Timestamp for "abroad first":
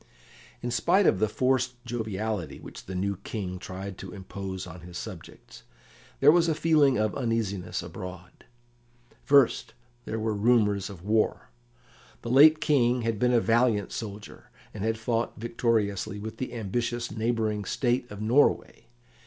7.83-9.75